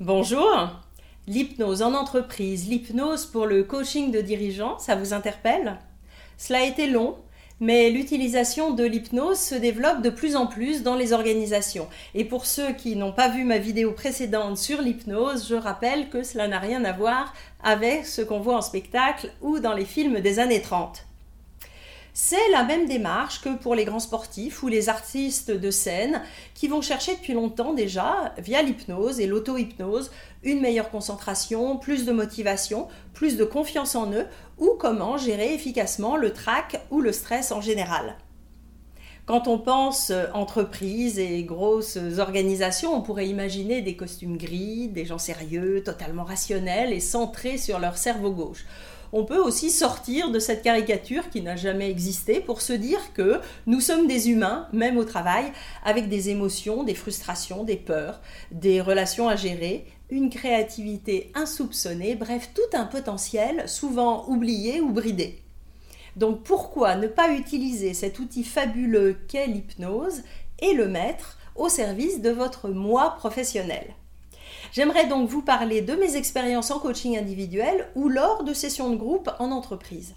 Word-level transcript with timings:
Bonjour 0.00 0.70
L'hypnose 1.28 1.80
en 1.80 1.94
entreprise, 1.94 2.68
l'hypnose 2.68 3.26
pour 3.26 3.46
le 3.46 3.62
coaching 3.62 4.10
de 4.10 4.20
dirigeants, 4.20 4.76
ça 4.80 4.96
vous 4.96 5.12
interpelle? 5.12 5.78
Cela 6.36 6.58
a 6.58 6.64
été 6.64 6.88
long, 6.88 7.14
mais 7.60 7.90
l'utilisation 7.90 8.72
de 8.72 8.82
l'hypnose 8.82 9.38
se 9.38 9.54
développe 9.54 10.02
de 10.02 10.10
plus 10.10 10.34
en 10.34 10.48
plus 10.48 10.82
dans 10.82 10.96
les 10.96 11.12
organisations. 11.12 11.86
Et 12.16 12.24
pour 12.24 12.44
ceux 12.44 12.72
qui 12.72 12.96
n'ont 12.96 13.12
pas 13.12 13.28
vu 13.28 13.44
ma 13.44 13.58
vidéo 13.58 13.92
précédente 13.92 14.58
sur 14.58 14.82
l'hypnose, 14.82 15.46
je 15.48 15.54
rappelle 15.54 16.08
que 16.08 16.24
cela 16.24 16.48
n'a 16.48 16.58
rien 16.58 16.84
à 16.84 16.90
voir 16.90 17.32
avec 17.62 18.04
ce 18.04 18.20
qu'on 18.20 18.40
voit 18.40 18.56
en 18.56 18.62
spectacle 18.62 19.30
ou 19.42 19.60
dans 19.60 19.74
les 19.74 19.84
films 19.84 20.18
des 20.18 20.40
années 20.40 20.60
30. 20.60 21.06
C'est 22.16 22.48
la 22.52 22.62
même 22.62 22.86
démarche 22.86 23.40
que 23.40 23.56
pour 23.56 23.74
les 23.74 23.84
grands 23.84 23.98
sportifs 23.98 24.62
ou 24.62 24.68
les 24.68 24.88
artistes 24.88 25.50
de 25.50 25.70
scène 25.72 26.22
qui 26.54 26.68
vont 26.68 26.80
chercher 26.80 27.16
depuis 27.16 27.32
longtemps 27.32 27.74
déjà, 27.74 28.32
via 28.38 28.62
l'hypnose 28.62 29.18
et 29.18 29.26
l'auto-hypnose, 29.26 30.12
une 30.44 30.60
meilleure 30.60 30.90
concentration, 30.90 31.76
plus 31.76 32.04
de 32.04 32.12
motivation, 32.12 32.86
plus 33.14 33.36
de 33.36 33.42
confiance 33.42 33.96
en 33.96 34.12
eux 34.12 34.26
ou 34.58 34.76
comment 34.78 35.16
gérer 35.18 35.54
efficacement 35.54 36.16
le 36.16 36.32
trac 36.32 36.80
ou 36.92 37.00
le 37.00 37.10
stress 37.10 37.50
en 37.50 37.60
général. 37.60 38.16
Quand 39.26 39.48
on 39.48 39.58
pense 39.58 40.12
entreprise 40.34 41.18
et 41.18 41.42
grosses 41.42 41.98
organisations, 42.18 42.94
on 42.94 43.02
pourrait 43.02 43.26
imaginer 43.26 43.82
des 43.82 43.96
costumes 43.96 44.36
gris, 44.36 44.86
des 44.86 45.04
gens 45.04 45.18
sérieux, 45.18 45.82
totalement 45.82 46.24
rationnels 46.24 46.92
et 46.92 47.00
centrés 47.00 47.58
sur 47.58 47.80
leur 47.80 47.98
cerveau 47.98 48.30
gauche 48.30 48.64
on 49.16 49.24
peut 49.24 49.38
aussi 49.38 49.70
sortir 49.70 50.32
de 50.32 50.40
cette 50.40 50.62
caricature 50.62 51.30
qui 51.30 51.40
n'a 51.40 51.54
jamais 51.54 51.88
existé 51.88 52.40
pour 52.40 52.60
se 52.60 52.72
dire 52.72 52.98
que 53.14 53.40
nous 53.68 53.80
sommes 53.80 54.08
des 54.08 54.28
humains, 54.28 54.66
même 54.72 54.98
au 54.98 55.04
travail, 55.04 55.52
avec 55.84 56.08
des 56.08 56.30
émotions, 56.30 56.82
des 56.82 56.96
frustrations, 56.96 57.62
des 57.62 57.76
peurs, 57.76 58.20
des 58.50 58.80
relations 58.80 59.28
à 59.28 59.36
gérer, 59.36 59.86
une 60.10 60.30
créativité 60.30 61.30
insoupçonnée, 61.36 62.16
bref, 62.16 62.50
tout 62.54 62.76
un 62.76 62.86
potentiel 62.86 63.68
souvent 63.68 64.28
oublié 64.28 64.80
ou 64.80 64.90
bridé. 64.90 65.38
Donc 66.16 66.42
pourquoi 66.42 66.96
ne 66.96 67.06
pas 67.06 67.30
utiliser 67.30 67.94
cet 67.94 68.18
outil 68.18 68.42
fabuleux 68.42 69.16
qu'est 69.28 69.46
l'hypnose 69.46 70.22
et 70.58 70.74
le 70.74 70.88
mettre 70.88 71.38
au 71.54 71.68
service 71.68 72.20
de 72.20 72.30
votre 72.30 72.68
moi 72.68 73.14
professionnel? 73.16 73.94
J'aimerais 74.74 75.06
donc 75.06 75.28
vous 75.28 75.40
parler 75.40 75.82
de 75.82 75.94
mes 75.94 76.16
expériences 76.16 76.72
en 76.72 76.80
coaching 76.80 77.16
individuel 77.16 77.86
ou 77.94 78.08
lors 78.08 78.42
de 78.42 78.52
sessions 78.52 78.90
de 78.90 78.96
groupe 78.96 79.30
en 79.38 79.52
entreprise. 79.52 80.16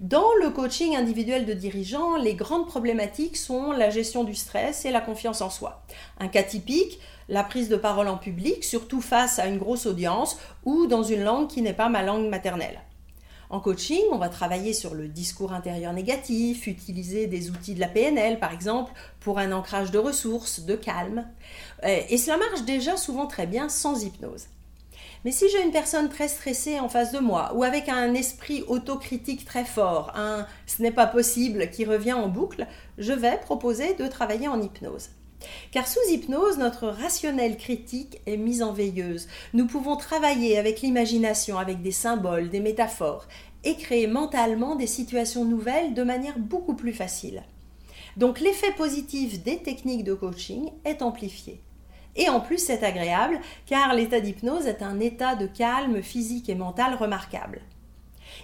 Dans 0.00 0.34
le 0.42 0.50
coaching 0.50 0.96
individuel 0.96 1.46
de 1.46 1.52
dirigeants, 1.52 2.16
les 2.16 2.34
grandes 2.34 2.66
problématiques 2.66 3.36
sont 3.36 3.70
la 3.70 3.88
gestion 3.88 4.24
du 4.24 4.34
stress 4.34 4.84
et 4.86 4.90
la 4.90 5.00
confiance 5.00 5.40
en 5.40 5.50
soi. 5.50 5.84
Un 6.18 6.26
cas 6.26 6.42
typique, 6.42 6.98
la 7.28 7.44
prise 7.44 7.68
de 7.68 7.76
parole 7.76 8.08
en 8.08 8.16
public, 8.16 8.64
surtout 8.64 9.00
face 9.00 9.38
à 9.38 9.46
une 9.46 9.58
grosse 9.58 9.86
audience 9.86 10.36
ou 10.64 10.88
dans 10.88 11.04
une 11.04 11.22
langue 11.22 11.46
qui 11.46 11.62
n'est 11.62 11.72
pas 11.72 11.88
ma 11.88 12.02
langue 12.02 12.28
maternelle. 12.28 12.80
En 13.50 13.58
coaching, 13.58 14.02
on 14.12 14.18
va 14.18 14.28
travailler 14.28 14.72
sur 14.72 14.94
le 14.94 15.08
discours 15.08 15.52
intérieur 15.52 15.92
négatif, 15.92 16.68
utiliser 16.68 17.26
des 17.26 17.50
outils 17.50 17.74
de 17.74 17.80
la 17.80 17.88
PNL 17.88 18.38
par 18.38 18.52
exemple 18.52 18.92
pour 19.18 19.40
un 19.40 19.50
ancrage 19.50 19.90
de 19.90 19.98
ressources, 19.98 20.60
de 20.60 20.76
calme. 20.76 21.26
Euh, 21.84 22.00
et 22.08 22.16
cela 22.16 22.36
marche 22.36 22.62
déjà 22.62 22.96
souvent 22.96 23.26
très 23.26 23.48
bien 23.48 23.68
sans 23.68 24.04
hypnose. 24.04 24.46
Mais 25.24 25.32
si 25.32 25.48
j'ai 25.50 25.62
une 25.64 25.72
personne 25.72 26.08
très 26.08 26.28
stressée 26.28 26.78
en 26.78 26.88
face 26.88 27.10
de 27.10 27.18
moi 27.18 27.52
ou 27.56 27.64
avec 27.64 27.88
un 27.88 28.14
esprit 28.14 28.62
autocritique 28.68 29.44
très 29.44 29.64
fort, 29.64 30.12
un 30.14 30.46
ce 30.66 30.80
n'est 30.80 30.92
pas 30.92 31.06
possible 31.06 31.70
qui 31.70 31.84
revient 31.84 32.12
en 32.12 32.28
boucle, 32.28 32.68
je 32.98 33.12
vais 33.12 33.36
proposer 33.38 33.94
de 33.94 34.06
travailler 34.06 34.46
en 34.46 34.62
hypnose. 34.62 35.08
Car 35.72 35.86
sous 35.86 36.00
hypnose, 36.10 36.58
notre 36.58 36.88
rationnel 36.88 37.56
critique 37.56 38.20
est 38.26 38.36
mis 38.36 38.62
en 38.62 38.72
veilleuse. 38.72 39.28
Nous 39.54 39.66
pouvons 39.66 39.96
travailler 39.96 40.58
avec 40.58 40.80
l'imagination, 40.80 41.58
avec 41.58 41.82
des 41.82 41.92
symboles, 41.92 42.50
des 42.50 42.60
métaphores, 42.60 43.26
et 43.64 43.76
créer 43.76 44.06
mentalement 44.06 44.76
des 44.76 44.86
situations 44.86 45.44
nouvelles 45.44 45.94
de 45.94 46.02
manière 46.02 46.38
beaucoup 46.38 46.74
plus 46.74 46.92
facile. 46.92 47.42
Donc 48.16 48.40
l'effet 48.40 48.72
positif 48.72 49.42
des 49.42 49.58
techniques 49.58 50.04
de 50.04 50.14
coaching 50.14 50.70
est 50.84 51.02
amplifié. 51.02 51.60
Et 52.16 52.28
en 52.28 52.40
plus, 52.40 52.58
c'est 52.58 52.82
agréable 52.82 53.40
car 53.66 53.94
l'état 53.94 54.20
d'hypnose 54.20 54.66
est 54.66 54.82
un 54.82 54.98
état 54.98 55.36
de 55.36 55.46
calme 55.46 56.02
physique 56.02 56.48
et 56.48 56.54
mental 56.54 56.94
remarquable. 56.94 57.60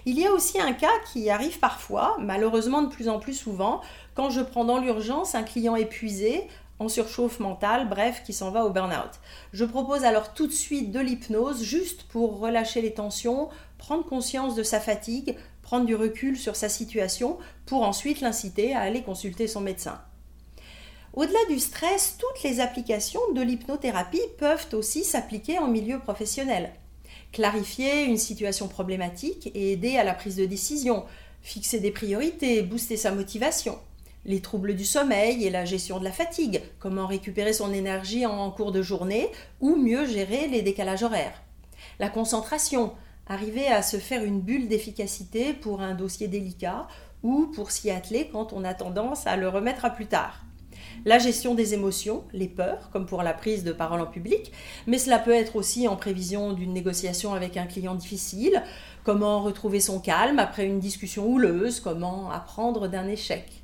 Il 0.05 0.19
y 0.19 0.25
a 0.25 0.31
aussi 0.31 0.59
un 0.59 0.73
cas 0.73 0.91
qui 1.11 1.29
arrive 1.29 1.59
parfois, 1.59 2.17
malheureusement 2.19 2.81
de 2.81 2.87
plus 2.87 3.09
en 3.09 3.19
plus 3.19 3.33
souvent, 3.33 3.81
quand 4.15 4.29
je 4.29 4.41
prends 4.41 4.65
dans 4.65 4.79
l'urgence 4.79 5.35
un 5.35 5.43
client 5.43 5.75
épuisé, 5.75 6.47
en 6.79 6.89
surchauffe 6.89 7.39
mentale, 7.39 7.89
bref, 7.89 8.23
qui 8.23 8.33
s'en 8.33 8.51
va 8.51 8.65
au 8.65 8.69
burn-out. 8.69 9.19
Je 9.53 9.65
propose 9.65 10.03
alors 10.03 10.33
tout 10.33 10.47
de 10.47 10.51
suite 10.51 10.91
de 10.91 10.99
l'hypnose 10.99 11.63
juste 11.63 12.03
pour 12.03 12.39
relâcher 12.39 12.81
les 12.81 12.93
tensions, 12.93 13.49
prendre 13.77 14.05
conscience 14.05 14.55
de 14.55 14.63
sa 14.63 14.79
fatigue, 14.79 15.35
prendre 15.63 15.85
du 15.85 15.95
recul 15.95 16.37
sur 16.37 16.55
sa 16.55 16.69
situation 16.69 17.37
pour 17.65 17.83
ensuite 17.83 18.21
l'inciter 18.21 18.73
à 18.73 18.81
aller 18.81 19.01
consulter 19.01 19.47
son 19.47 19.61
médecin. 19.61 19.99
Au-delà 21.13 21.39
du 21.49 21.59
stress, 21.59 22.17
toutes 22.19 22.43
les 22.43 22.59
applications 22.59 23.21
de 23.33 23.41
l'hypnothérapie 23.41 24.21
peuvent 24.37 24.67
aussi 24.73 25.03
s'appliquer 25.03 25.57
en 25.57 25.67
milieu 25.67 25.99
professionnel. 25.99 26.73
Clarifier 27.31 28.03
une 28.03 28.17
situation 28.17 28.67
problématique 28.67 29.51
et 29.55 29.71
aider 29.71 29.97
à 29.97 30.03
la 30.03 30.13
prise 30.13 30.35
de 30.35 30.45
décision, 30.45 31.05
fixer 31.41 31.79
des 31.79 31.91
priorités, 31.91 32.61
booster 32.61 32.97
sa 32.97 33.11
motivation 33.11 33.79
les 34.27 34.41
troubles 34.41 34.75
du 34.75 34.85
sommeil 34.85 35.45
et 35.45 35.49
la 35.49 35.65
gestion 35.65 35.99
de 35.99 36.03
la 36.03 36.11
fatigue, 36.11 36.61
comment 36.79 37.07
récupérer 37.07 37.53
son 37.53 37.73
énergie 37.73 38.25
en 38.25 38.51
cours 38.51 38.73
de 38.73 38.81
journée 38.81 39.29
ou 39.61 39.77
mieux 39.77 40.05
gérer 40.05 40.47
les 40.47 40.61
décalages 40.61 41.03
horaires. 41.03 41.41
La 41.97 42.09
concentration, 42.09 42.93
arriver 43.25 43.67
à 43.67 43.81
se 43.81 43.97
faire 43.97 44.23
une 44.23 44.41
bulle 44.41 44.67
d'efficacité 44.67 45.53
pour 45.53 45.81
un 45.81 45.95
dossier 45.95 46.27
délicat 46.27 46.87
ou 47.23 47.47
pour 47.47 47.71
s'y 47.71 47.89
atteler 47.89 48.29
quand 48.31 48.51
on 48.51 48.65
a 48.65 48.73
tendance 48.73 49.25
à 49.25 49.37
le 49.37 49.47
remettre 49.47 49.85
à 49.85 49.89
plus 49.89 50.07
tard. 50.07 50.43
La 51.05 51.19
gestion 51.19 51.55
des 51.55 51.73
émotions, 51.73 52.23
les 52.33 52.47
peurs, 52.47 52.89
comme 52.91 53.05
pour 53.05 53.23
la 53.23 53.33
prise 53.33 53.63
de 53.63 53.71
parole 53.71 54.01
en 54.01 54.05
public, 54.05 54.51
mais 54.87 54.97
cela 54.97 55.19
peut 55.19 55.31
être 55.31 55.55
aussi 55.55 55.87
en 55.87 55.95
prévision 55.95 56.53
d'une 56.53 56.73
négociation 56.73 57.33
avec 57.33 57.55
un 57.55 57.65
client 57.65 57.95
difficile, 57.95 58.61
comment 59.03 59.41
retrouver 59.41 59.79
son 59.79 59.99
calme 59.99 60.37
après 60.37 60.65
une 60.65 60.79
discussion 60.79 61.25
houleuse, 61.25 61.79
comment 61.79 62.29
apprendre 62.29 62.87
d'un 62.87 63.07
échec. 63.07 63.63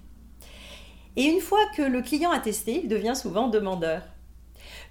Et 1.16 1.26
une 1.26 1.42
fois 1.42 1.64
que 1.76 1.84
le 1.84 2.02
client 2.02 2.32
a 2.32 2.40
testé, 2.40 2.82
il 2.84 2.90
devient 2.90 3.16
souvent 3.16 3.48
demandeur. 3.48 4.02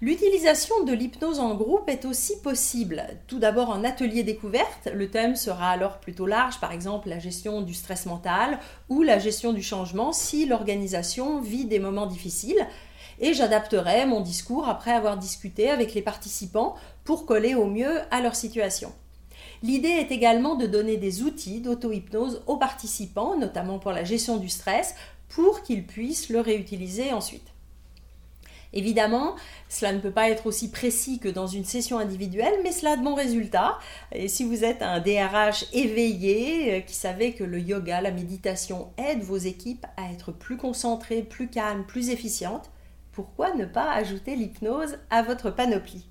L'utilisation 0.01 0.83
de 0.83 0.93
l'hypnose 0.93 1.39
en 1.39 1.55
groupe 1.55 1.89
est 1.89 2.05
aussi 2.05 2.39
possible. 2.41 3.03
Tout 3.27 3.39
d'abord 3.39 3.69
en 3.69 3.83
atelier 3.83 4.23
découverte, 4.23 4.89
le 4.93 5.09
thème 5.09 5.35
sera 5.35 5.69
alors 5.69 5.99
plutôt 5.99 6.25
large, 6.25 6.59
par 6.59 6.71
exemple 6.71 7.09
la 7.09 7.19
gestion 7.19 7.61
du 7.61 7.73
stress 7.73 8.05
mental 8.05 8.59
ou 8.89 9.01
la 9.01 9.19
gestion 9.19 9.53
du 9.53 9.63
changement 9.63 10.11
si 10.11 10.45
l'organisation 10.45 11.41
vit 11.41 11.65
des 11.65 11.79
moments 11.79 12.05
difficiles. 12.05 12.67
Et 13.19 13.33
j'adapterai 13.33 14.05
mon 14.05 14.21
discours 14.21 14.67
après 14.67 14.91
avoir 14.91 15.17
discuté 15.17 15.69
avec 15.69 15.93
les 15.93 16.01
participants 16.01 16.75
pour 17.03 17.25
coller 17.25 17.55
au 17.55 17.65
mieux 17.65 17.99
à 18.11 18.21
leur 18.21 18.35
situation. 18.35 18.91
L'idée 19.61 19.87
est 19.87 20.11
également 20.11 20.55
de 20.55 20.67
donner 20.67 20.97
des 20.97 21.21
outils 21.21 21.61
d'auto-hypnose 21.61 22.43
aux 22.47 22.57
participants, 22.57 23.37
notamment 23.37 23.79
pour 23.79 23.91
la 23.91 24.03
gestion 24.03 24.37
du 24.37 24.49
stress, 24.49 24.95
pour 25.33 25.63
qu'ils 25.63 25.85
puissent 25.85 26.29
le 26.29 26.39
réutiliser 26.39 27.11
ensuite. 27.11 27.53
Évidemment, 28.73 29.35
cela 29.69 29.93
ne 29.93 29.99
peut 29.99 30.11
pas 30.11 30.29
être 30.29 30.47
aussi 30.47 30.71
précis 30.71 31.19
que 31.19 31.29
dans 31.29 31.45
une 31.45 31.63
session 31.63 31.99
individuelle, 31.99 32.59
mais 32.63 32.71
cela 32.71 32.93
a 32.93 32.97
de 32.97 33.03
bons 33.03 33.13
résultats. 33.13 33.77
Et 34.11 34.27
si 34.27 34.43
vous 34.43 34.63
êtes 34.63 34.81
un 34.81 34.99
DRH 34.99 35.65
éveillé, 35.73 36.73
euh, 36.73 36.79
qui 36.81 36.95
savait 36.95 37.33
que 37.33 37.43
le 37.43 37.59
yoga, 37.59 38.01
la 38.01 38.11
méditation 38.11 38.91
aide 38.97 39.21
vos 39.21 39.37
équipes 39.37 39.85
à 39.95 40.11
être 40.11 40.31
plus 40.31 40.57
concentrées, 40.57 41.21
plus 41.21 41.49
calmes, 41.49 41.85
plus 41.85 42.09
efficientes, 42.09 42.71
pourquoi 43.11 43.53
ne 43.53 43.65
pas 43.65 43.91
ajouter 43.91 44.35
l'hypnose 44.35 44.97
à 45.11 45.21
votre 45.21 45.51
panoplie? 45.51 46.07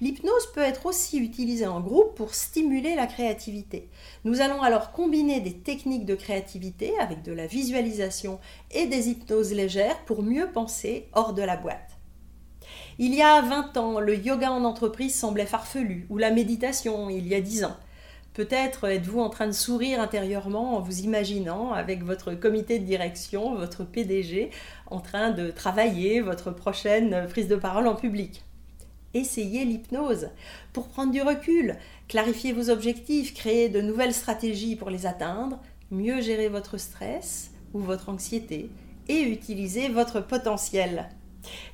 L'hypnose 0.00 0.52
peut 0.54 0.60
être 0.60 0.86
aussi 0.86 1.18
utilisée 1.18 1.66
en 1.66 1.80
groupe 1.80 2.14
pour 2.14 2.32
stimuler 2.32 2.94
la 2.94 3.08
créativité. 3.08 3.88
Nous 4.24 4.40
allons 4.40 4.62
alors 4.62 4.92
combiner 4.92 5.40
des 5.40 5.54
techniques 5.54 6.06
de 6.06 6.14
créativité 6.14 6.96
avec 7.00 7.22
de 7.22 7.32
la 7.32 7.48
visualisation 7.48 8.38
et 8.70 8.86
des 8.86 9.08
hypnoses 9.08 9.52
légères 9.52 9.98
pour 10.04 10.22
mieux 10.22 10.48
penser 10.52 11.08
hors 11.14 11.32
de 11.32 11.42
la 11.42 11.56
boîte. 11.56 11.98
Il 13.00 13.12
y 13.12 13.22
a 13.22 13.40
20 13.42 13.76
ans, 13.76 13.98
le 13.98 14.16
yoga 14.16 14.52
en 14.52 14.64
entreprise 14.64 15.14
semblait 15.16 15.46
farfelu, 15.46 16.06
ou 16.10 16.18
la 16.18 16.30
méditation 16.30 17.10
il 17.10 17.26
y 17.26 17.34
a 17.34 17.40
10 17.40 17.64
ans. 17.64 17.76
Peut-être 18.34 18.84
êtes-vous 18.84 19.18
en 19.18 19.30
train 19.30 19.48
de 19.48 19.52
sourire 19.52 20.00
intérieurement 20.00 20.76
en 20.76 20.80
vous 20.80 21.00
imaginant 21.00 21.72
avec 21.72 22.04
votre 22.04 22.34
comité 22.34 22.78
de 22.78 22.84
direction, 22.84 23.56
votre 23.56 23.82
PDG, 23.82 24.50
en 24.86 25.00
train 25.00 25.30
de 25.30 25.50
travailler 25.50 26.20
votre 26.20 26.52
prochaine 26.52 27.26
prise 27.28 27.48
de 27.48 27.56
parole 27.56 27.88
en 27.88 27.96
public 27.96 28.44
essayez 29.14 29.64
l'hypnose 29.64 30.30
pour 30.72 30.88
prendre 30.88 31.12
du 31.12 31.22
recul, 31.22 31.76
clarifier 32.08 32.52
vos 32.52 32.70
objectifs, 32.70 33.34
créer 33.34 33.68
de 33.68 33.80
nouvelles 33.80 34.14
stratégies 34.14 34.76
pour 34.76 34.90
les 34.90 35.06
atteindre, 35.06 35.58
mieux 35.90 36.20
gérer 36.20 36.48
votre 36.48 36.78
stress 36.78 37.50
ou 37.74 37.80
votre 37.80 38.08
anxiété 38.08 38.70
et 39.08 39.22
utiliser 39.22 39.88
votre 39.88 40.20
potentiel. 40.20 41.08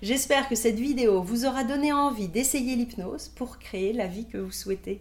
J'espère 0.02 0.48
que 0.48 0.54
cette 0.54 0.78
vidéo 0.78 1.22
vous 1.22 1.46
aura 1.46 1.64
donné 1.64 1.92
envie 1.92 2.28
d'essayer 2.28 2.76
l'hypnose 2.76 3.28
pour 3.28 3.58
créer 3.58 3.92
la 3.92 4.06
vie 4.06 4.26
que 4.26 4.38
vous 4.38 4.52
souhaitez. 4.52 5.00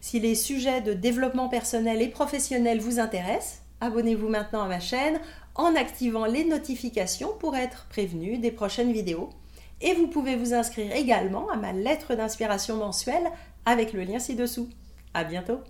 Si 0.00 0.20
les 0.20 0.34
sujets 0.34 0.80
de 0.80 0.94
développement 0.94 1.48
personnel 1.48 2.00
et 2.00 2.08
professionnel 2.08 2.80
vous 2.80 3.00
intéressent, 3.00 3.62
abonnez-vous 3.80 4.28
maintenant 4.28 4.62
à 4.62 4.68
ma 4.68 4.80
chaîne 4.80 5.20
en 5.54 5.74
activant 5.74 6.24
les 6.24 6.44
notifications 6.44 7.32
pour 7.38 7.56
être 7.56 7.86
prévenu 7.90 8.38
des 8.38 8.52
prochaines 8.52 8.92
vidéos. 8.92 9.30
Et 9.80 9.94
vous 9.94 10.08
pouvez 10.08 10.36
vous 10.36 10.54
inscrire 10.54 10.92
également 10.94 11.48
à 11.50 11.56
ma 11.56 11.72
lettre 11.72 12.14
d'inspiration 12.14 12.76
mensuelle 12.76 13.30
avec 13.64 13.92
le 13.92 14.02
lien 14.02 14.18
ci-dessous. 14.18 14.68
À 15.14 15.24
bientôt! 15.24 15.60